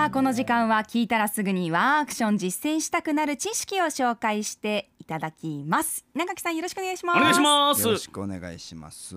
[0.00, 6.06] さあこの時間は聞いたらすぐにワンアクション実践したくなる知識を紹介していただきます。
[6.14, 7.16] 稲垣さんよろしくお願いします。
[7.18, 9.14] お願いしますよろしくお願いします。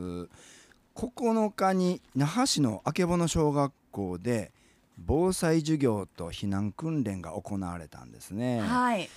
[0.94, 4.52] 9日に那覇市のあけぼの小学校で
[4.98, 9.10] 防災授業と避難訓練が行われたんですね、はい。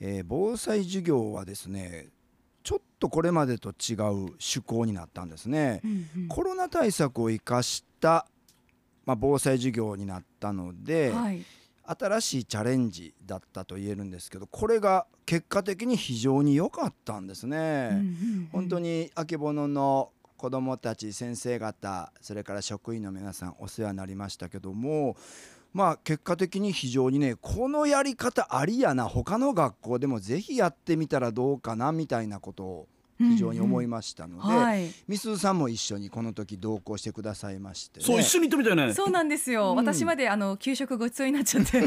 [0.00, 2.08] えー防災授業はですね
[2.64, 6.28] ちょっとこれまでと違う趣向になったんですね、うんうん。
[6.28, 8.26] コロナ対策を生かした、
[9.06, 11.42] まあ、防災授業になったので、はい
[11.86, 17.90] 新しいチャレンジだったと言えるんですけどこれが結果的に非常に良かったんですね。
[17.92, 18.06] うんうんう
[18.40, 25.16] ん本当にあけぼのの子どもたち先生方それから職員の皆さんお世話になりましたけども
[25.72, 34.90] まあ結果的に非常にねこのやり方ありやな他の学校でもぜひやってみたらどうかなみたいなことを非常に思いましたので、はい。
[35.06, 38.92] みすずさんも一緒にこの時同行してくださいまして、ね、そう一緒に行ってみたよね。
[38.92, 39.76] そうなんですよ、うん。
[39.76, 41.80] 私まであの給食ごちそうになっちゃって。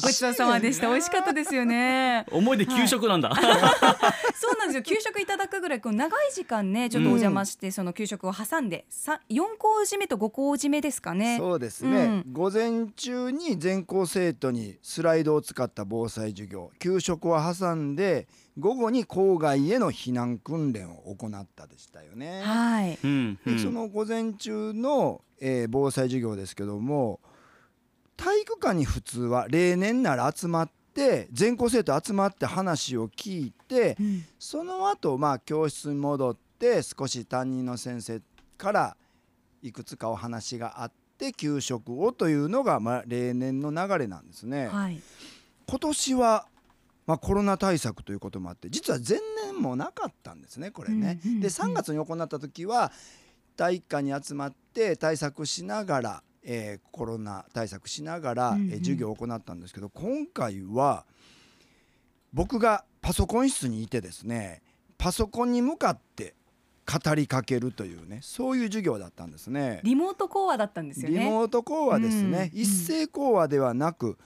[0.00, 0.88] ごちそうさまでした。
[0.88, 2.24] 美味しかったですよね。
[2.30, 4.82] 思い出給食なんだ、そうなんですよ。
[4.82, 11.38] 給食いただくぐらいこう長い時間ねちょっとお邪魔して、その給食を挟んでさ4校締めと5校締めですかね。
[11.38, 16.70] そうですね、う午前中に全校生徒にスライドを使った防災授業。
[16.78, 22.42] 給食を挟んで午後に校外への避難訓練を行ったでしたよね。
[22.42, 27.20] はいうんうんでその午前中の、えー防災授業ですけども
[28.16, 38.20] 体育館に普通は例年なら集まって全校生徒集まって話を聞いてうんその後まあ教室に戻って少し担任の先生
[38.58, 38.96] から
[39.62, 44.66] いくつかお話があって給食をというのがまあ例年の流れなんですね。
[44.68, 45.00] はい
[45.64, 46.46] 今年は
[47.06, 51.20] まあコロナ対策ということもあって実は前年もなかったんですねこれね。
[51.40, 52.92] で3月に行った時は
[53.56, 61.04] 体育館に集まって対策しながら、えーコロナ対策しながら、えー授業を行ったんですけど今回は
[62.32, 64.62] 僕がパソコン室にいてですね
[64.96, 66.34] パソコンに向かって
[66.84, 69.80] 語りかけるというねそういう授業だったんですね。
[69.84, 71.18] リモート講話だったんですよね。
[71.18, 72.60] リモート講話ですね、うん。
[72.60, 74.18] 一斉講話ではなく、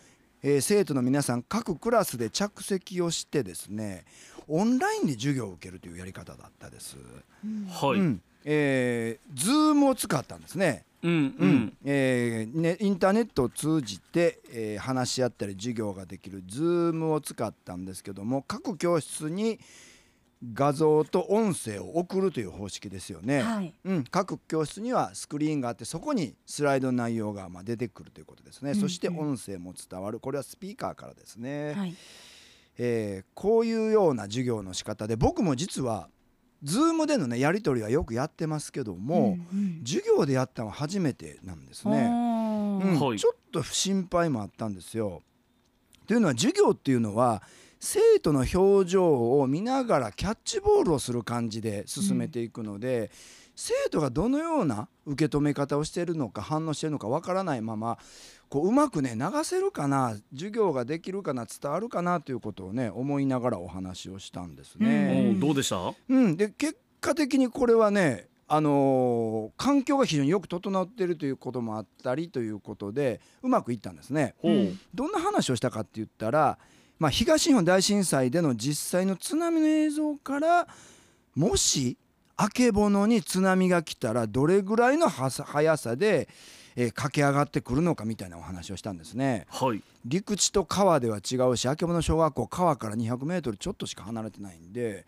[0.43, 4.05] えー生徒の皆さん各クラスで着席をしてですね
[4.49, 6.97] オンラインで授業を受けるというやり方だったです。
[7.45, 10.85] うんはい、うんえー、ズームを使ったんですね。
[11.03, 19.59] うんうん、うんえーねインターネットを通じて、えー話し合ったり授業ができるズームを使ったんですけども各教室に
[20.53, 23.41] 画像と音声を送るという方式ですよね。
[23.41, 23.73] はい。
[23.85, 28.83] うん、各教室にはスクリーンがあってそこにスライドの内容がまあ出てくるということですね、うんうん。
[28.83, 30.21] そして音声も伝わる。
[30.21, 31.95] これはスピーカーからですね、はい。
[32.79, 36.11] えーこういうような授業の仕方で僕も実は
[36.63, 39.81] Zoom でのねやり取りはよくやってますけども、うんうん。
[39.85, 43.01] 授業でやったのは初めてなんですね、うん。
[43.01, 43.19] はい。
[43.19, 45.23] ちょっと心配もあったんですよ。
[46.07, 47.43] というのは授業っていうのは
[47.78, 53.10] 生徒の表情を見ながらキャッチボールをする感じで進めていくので、
[53.54, 57.98] 生徒がどのような受け止め方をしているのか反応しているのかわからないまま
[58.50, 65.32] こううまくね流せるかな授業ができるかな伝わるかなということをね思いながらお話をしたんですね。
[65.34, 65.94] おうどうでした？
[66.08, 74.34] うん、で結果的にこれはね、あのー環境が非常によく整っているということもあったりということでうまくいったんですね。
[74.94, 76.58] どんな話をしたかって言ったら、
[76.99, 80.67] まあ、東日本大震災での実際の津波の映像から
[81.34, 81.97] もし
[82.37, 86.29] あけぼのに津波が来たらどれぐらいの速さで、
[86.75, 89.47] えー駆け上がってくるのかみたいなお話をしたんですね。
[89.49, 89.83] はい。
[90.05, 95.06] 陸地と川では違うしあけぼの小学校川から 200m ちょっとしか離れてないんで、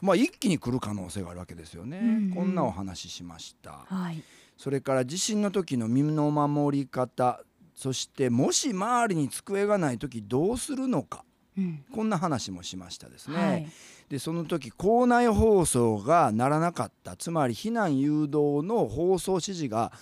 [0.00, 2.30] まあ、一気に来る可能性があるわけですよね、うんうん。
[2.34, 3.84] こんなお話ししました。
[3.86, 4.22] はい。
[4.56, 7.40] それから地震の時の身の守り方
[7.80, 11.24] そしてもし周りに机がない時どうするのか？
[11.56, 11.82] うん。
[11.90, 13.66] こんな話もしましたですね、はい。
[14.10, 19.92] でその時校内放送がならなかったつまり避難誘導の放送指示が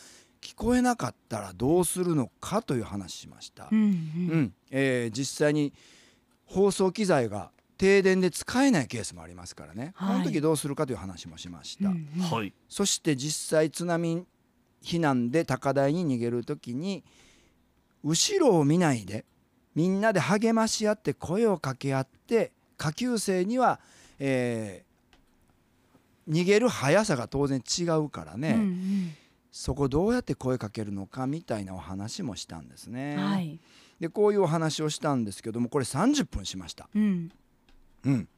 [0.40, 4.54] 聞こえなかったらどうするのかという話しました、うんううんん。
[4.72, 5.72] えー実際に
[6.46, 10.12] 放送機材が停電で使えないケースもありますからね、はい。
[10.14, 12.22] この時どうするかという話もしました、うんうん。
[12.22, 12.52] はい。
[12.68, 14.24] そして実際津波
[14.82, 17.04] 避難で高台に逃げる時に
[18.04, 19.24] 後ろを見ないで
[19.74, 23.80] みんなで励まし合って声を掛け合って下級生には、
[24.18, 24.88] えー
[26.28, 29.12] 逃げる速さが当然違うからね、うん
[29.50, 33.14] そこどうやって声かけるのかみたいなお話もしたんですうね。
[33.14, 33.58] んはい。
[33.98, 36.88] でこういうお話をしたんですけどもこれ30分しました。
[36.94, 37.32] うん。
[38.04, 38.28] うん、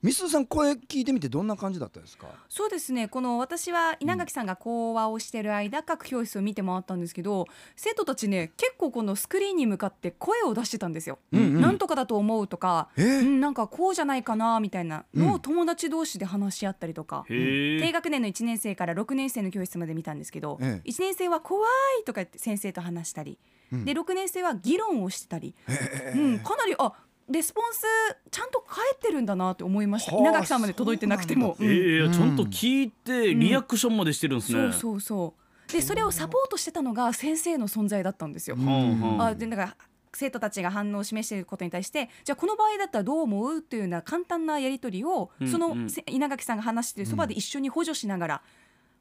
[0.00, 2.28] みすさん声聞いてみてどんな感じだったですか？
[2.48, 3.08] そうですね。
[3.08, 11.18] この私は稲垣さんが講話をしてる間、各教室を見て回ったんですけど生徒たちね結構このスクリーンに向かって声を出してたんですよ。
[11.32, 11.60] うんうん。
[11.60, 13.02] なんとかだと思うとか、え？
[13.02, 15.26] ーうん、なんかこうじゃないかなみたいなうん。
[15.26, 17.80] のを友達同士で話し合ったりとか、へえ。
[17.80, 20.88] 低学年の1年生から6年生の教室まで見たんですけど、ええ。
[20.88, 21.66] 1年生は怖
[22.00, 23.36] いとか言って先生と話したり、
[23.72, 23.84] うん。
[23.84, 26.92] で6年生は議論をしてたり、えうん、かなりあ
[27.30, 27.82] レスポンス
[28.30, 30.12] ちゃんと返ってるんだなって思いました。
[30.12, 31.56] はあ稲垣さんまで届いてなくても。
[31.60, 34.60] えうんえちゃんと聞いてリアクションまでしてるんですね。
[34.60, 35.34] そうそうそ
[35.68, 35.72] う。
[35.72, 38.56] でそれをサポートしてたのが先生の存在だったんですよ。
[38.56, 38.66] はあ
[39.18, 39.26] はあ。
[39.28, 39.76] あでだから
[40.14, 43.58] 生徒たちが反応を示していることに対してじゃあこの場合だったらどう思う？
[43.58, 45.76] っていうような簡単なやり取りを、うんその
[46.06, 48.42] 稲垣さんが話してるそばで一緒に補助しながら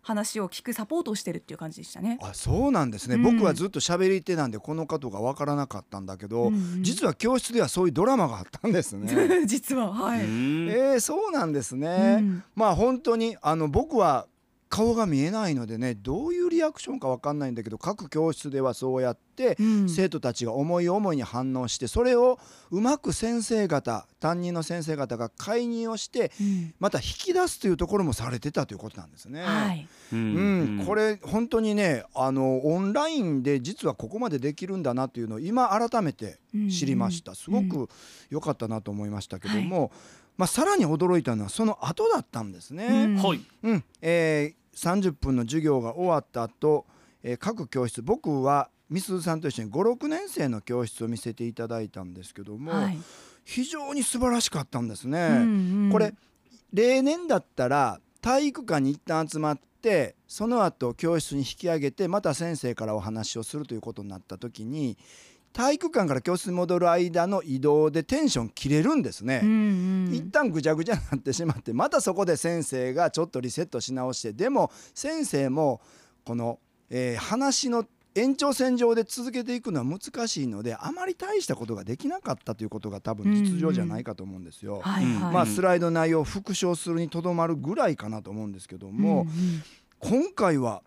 [0.07, 2.17] 話を聞くサポートをしてるっていう感じでしたね。
[2.21, 9.11] あそうなんですね、うん僕はずっと喋り手なんでこの方が分からなかったんだけど、うんうん実は教室ではそういうドラマがあったんですね。
[9.45, 10.23] 実ははい。
[10.23, 12.19] うんえー、そうなんですね。
[12.19, 14.27] うんまあ本当にあの僕は
[14.69, 19.89] 顔が見えないのでねどういうリアクションか分かんないんだけど各教室ではそうやってうん。
[19.89, 22.39] 生徒たちが思い思いに反応してそれを
[22.71, 26.73] うまく先生方担任の先生方が介入をしてうん。
[26.79, 29.43] また引き出すというところもされてたということなんですね。
[29.43, 29.87] はい。
[30.11, 36.39] ううん、これ本当にねあのオンラインで実はここまでできるんだなというのを今改めて
[36.69, 37.89] 知りました、すごく
[38.29, 39.91] 良かったなと思いましたけども、
[40.37, 42.87] まあ、さらに驚いたのはその後だったんですね。
[42.87, 43.41] うんはい。
[43.63, 46.85] うんえー30分の授業が終わった後、
[47.23, 52.97] えー各教室僕はみすずさんと一緒に56年生の教室を見せていただいたんですけども、はい。
[53.43, 55.19] 非常に素晴らしかったんですね。
[55.19, 56.13] うんうんこれ
[56.73, 64.97] 例年だったら体育館に一旦集まってその後教室に引き上げてまた先生からお話をするということになった時に
[65.57, 69.41] 体育館から教室に戻る間の移動でテンション切れるんですね。
[69.43, 69.53] うんう
[70.11, 75.81] ん一旦ぐちゃぐちゃになってしまってまたそこで先生がちょっとリセットし直してでも先生も
[76.23, 76.59] この、
[76.91, 84.81] えー話の延長線上で続けていくのは難しいのであまり大したことができなかったということが多分実情じゃないかと思うんですよ。
[84.83, 89.63] まあ、スライド内容を復唱するにとどまるぐらいかなと思うんですけども、うんうん
[89.99, 90.83] 今回は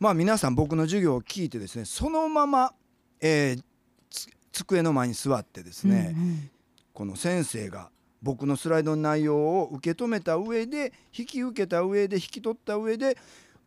[0.00, 2.72] まあ皆さん僕の授業を聞いてですねそのまま、
[3.20, 3.64] えーつ
[4.64, 6.50] 机の前に座ってですね、うんうん
[6.96, 7.90] この先生が
[8.22, 13.18] 僕のスライドの内容を受け止めた上で引き受けた上で引き取った上で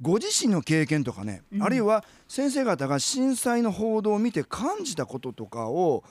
[0.01, 6.03] ご自身の経験とかね、うんあるいは先生方が震災の報道を見て感じたこととかを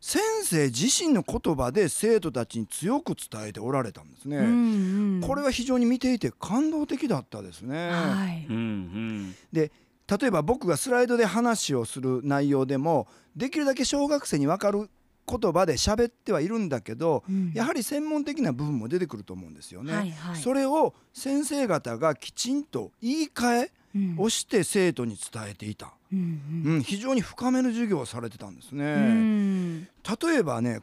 [0.00, 4.38] 先生自身の言葉で生徒たちに強く伝えておられたんですね。
[4.38, 7.90] うんうんこれは非常に見ていて感動的だったですね。
[7.90, 9.34] はいうんうん。
[9.52, 9.70] で
[10.08, 13.06] 例えば僕がスライドで話をする内容でも
[13.36, 14.90] できるだけ小学生に分かる
[15.26, 19.94] 言葉で喋ってはいるんだけど、うんやはり専門的な部分も出てくると思うんですよね。
[19.94, 29.88] はいはいそれを先生方がきちんと言い換えうんをして生徒に伝えていた、うんうん非常に深めの授業をされてたんですね。
[30.22, 30.80] 例えばね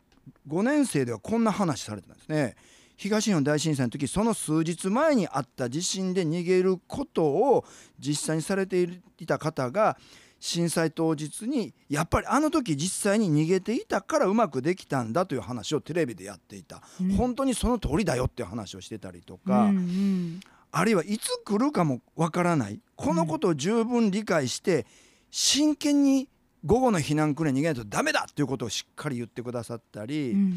[0.47, 2.55] 5年生ではこんな話されてたんですね。
[3.01, 7.65] 東日本大震災の時その数日前にあった地震で逃げることを
[7.97, 8.87] 実際にされて
[9.17, 9.97] いた方が
[10.39, 17.11] 震災当日にやっぱりあの時実際に逃げていたからうまくできたんだという話をテレビでやっていた、うん。
[17.13, 20.39] 本当にその通りだよっていう話をしてたりとか、うんうん
[20.73, 22.79] あるいはいつ来るかもわからない。
[22.95, 24.85] このことを十分理解して
[25.29, 26.29] 真剣に
[26.63, 30.53] 午後の避難訓練に逃げないとダメだということをしっかり言ってくださったり、うん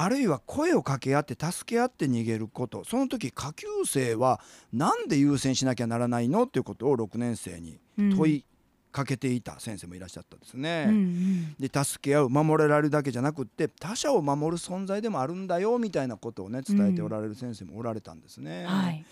[0.00, 2.84] あるいは声を掛け合って助け合って逃げること。
[2.84, 4.40] その時下級生は
[4.72, 6.46] 何で優先しなきゃならないの？
[6.46, 8.16] ということを6年生にうん。
[8.16, 8.44] 問い
[8.92, 9.58] かけていた。
[9.58, 10.86] 先生もいらっしゃったんですね。
[10.88, 11.54] うんうん。
[11.58, 18.66] で助け合う守られるだけじゃなくって他者を守る存在でもあるんだよみたいなことをね伝えておられる先生もおられたんですね。
[18.66, 19.04] はい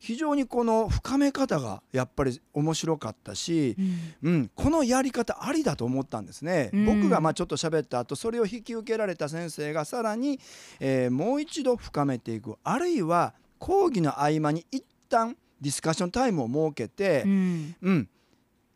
[0.00, 3.76] 非常にこの深め方がやっぱり面白かったし、
[4.22, 4.32] うん。
[4.32, 6.86] うん、このやり方ありだと思ったんですね、うん。
[6.86, 10.40] 僕がまあちょっと喋った後それを引き受けられた先生がさらに、
[10.80, 12.56] えーもう一度深めていく。
[12.64, 17.76] あるいは講義の合間に一旦ディスカッションタイムを設けてう、ん。
[17.82, 18.08] うん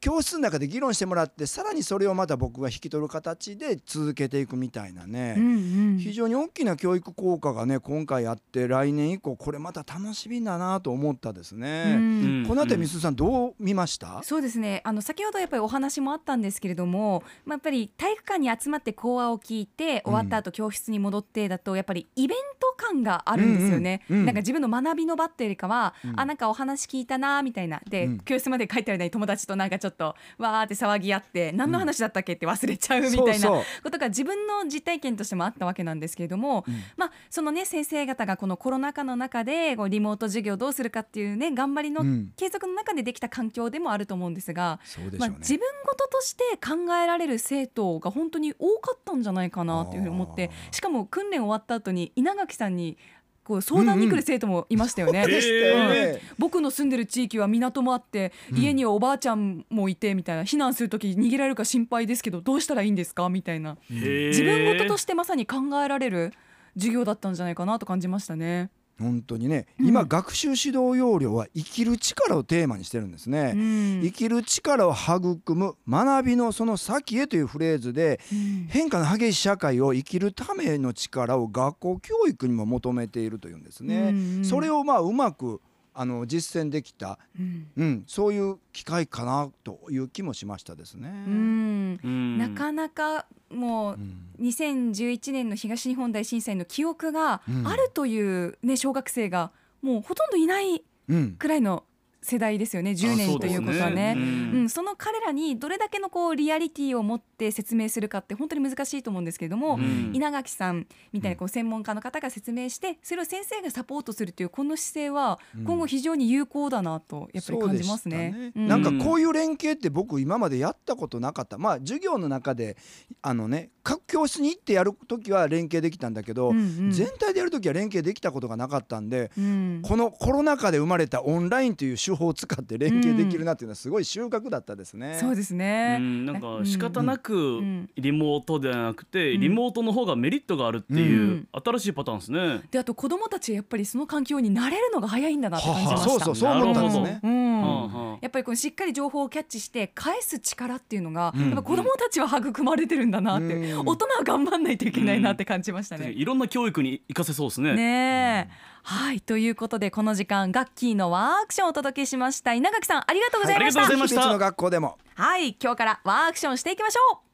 [0.04, 5.50] 教室の中で議論してもらってさらにそれをまた僕が引き取る形で続けていくみたいなね、うんう
[5.94, 5.98] ん。
[5.98, 11.94] 非常に大きな教育効果がね今回あって来年以降これまた楽しみだなと思ったですね。
[11.96, 12.44] うん。
[12.46, 14.22] この辺りみすずさんどう見ました？
[14.22, 14.82] そうですね。
[14.84, 24.26] あの先ほどやっぱりお話もあったんですけれども、まあ、やっぱり体育館に集まって講話を聞いて終わった後教室に戻ってだとやっぱりイベント感があるんですよね、うんうんうん。
[24.26, 26.20] なんか自分の学びの場っていうよりかは、うん。
[26.20, 27.80] あなんかお話聞いたなみたいな。
[27.88, 28.18] で、うん。
[28.20, 33.50] 教室まで帰ってる間に友達となんかちょっとわーって騒ぎ合って何の話だったっけって忘れちゃうみたいな
[33.82, 36.74] ことが自分の実体験としてもあったわけなんですけれども、うん。
[36.96, 42.32] まあそのね先生方がこのコロナ禍の中でこうリモート授業どうするかっていうね頑張りのうん。
[42.36, 44.80] 継続の中でできた環境でもあると思うんですが、
[45.18, 52.98] まあ、自分事として考えられる生徒が本当に多かったんじゃないかなっていうふうに思ってしかも訓練終わった後に稲垣さんに
[53.44, 55.22] こう相談に来る生徒もいましたよね。
[55.22, 58.58] そうでしたよね、僕の住んでる地域は港もあってうん。
[58.58, 63.76] 家にはおばあちゃんもいてみたいな避難する時逃げられるか心配ですけどどうしたらいいんですかみたいな。
[63.88, 66.32] 自分事とししてまさに考えられる
[66.74, 68.70] 授業だったんじゃないかなと感じましたね。
[68.98, 69.88] 本当にね、うん。
[69.88, 74.00] 今学習指導要領は生きる力をテーマにしてるんですね、うん。
[74.02, 78.66] 生きる力を育む学びのその先へというフレーズでうん。
[78.68, 83.96] 変化の激しい社会を生きるための力を学校教育にも求めているというんですね。
[83.96, 85.60] うんそれをまあうまく
[85.92, 87.66] あの実践できた、うん。
[87.76, 91.08] うん、そういう機会かなという気もしましたですね。
[91.08, 92.38] うん。
[92.38, 97.66] なかなかもううん2011年の東日本大震災の記憶がうん。
[97.66, 99.50] あるという、ね、小学生が
[99.82, 101.32] もうほとんどいないうん。
[101.32, 101.84] くらいの
[102.24, 102.92] 世代ですよね。
[102.92, 104.14] 10あ年ということはね。
[104.16, 104.20] そ
[104.56, 104.68] うん。
[104.70, 110.12] その彼らにどれだけのこうリアリティを持って説明するかって本当に難しいと思うんですけれども、うん。
[110.14, 115.64] 稲垣さんみたいなこう専門家の方が説明してそれを先生がサポートするというこの姿勢はうん。
[115.64, 118.52] 今後非常に有効だなとやっぱり感じますね。
[118.54, 121.58] なんかこういう連携って僕今までやったことなかった。
[121.58, 122.78] まあ授業の中で
[123.20, 126.90] あのね各教室に行ってやる時は連携できたんだけど、うんうん。
[126.90, 129.82] 全体でやる時は連携できたことがなかったんで、うん。
[129.82, 135.18] このコロナ禍で生まれたオンラインという手法を使って連携できるなっていうのはすごい収穫だったですね。
[135.20, 135.96] そうですね。
[136.00, 142.60] うん、なんか仕方なくんリモートではなくて、うんリモートの方がメリットがあるっていう新しいパターンですね。
[142.70, 146.08] であと子どもたちはやっぱりその環境に慣れるのが早いんだなって感じました。
[146.08, 147.20] そうそうそう思ったんですね。
[147.22, 151.44] うんはあはあやっぱりこのしっかり情報をキャッチして返す力っていうのが、うん。
[151.48, 153.86] やっぱ子どもたちは育まれてるんだなって、うん。
[153.86, 156.10] 大人は頑張んないといけないなって感じましたね。
[156.10, 157.74] いろんな教育に活かせそうですね。
[157.74, 158.52] ねえ、
[158.82, 159.20] はい。
[159.20, 162.54] ということでこの時間ガッキーのワークションをお届けしました。
[162.54, 163.92] 稲垣さんありがとうございました、はい。
[163.92, 164.30] ありがとうございました。
[164.30, 164.96] 別の学校でも。
[165.16, 165.54] はい。
[165.62, 167.33] 今日からワークションしていきましょう